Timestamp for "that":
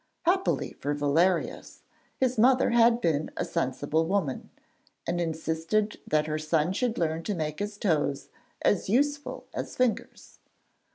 6.07-6.25